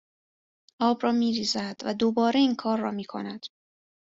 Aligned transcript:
آب 0.79 1.03
را 1.03 1.11
میریزد 1.11 1.75
و 1.85 1.93
دوباره 1.93 2.39
اینکار 2.39 2.77
را 2.79 2.91
میکند 2.91 3.45